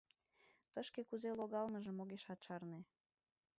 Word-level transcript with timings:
Тышке 0.71 1.01
кузе 1.09 1.31
логалмыжым 1.39 1.97
огешат 2.03 2.39
шарне. 2.45 2.79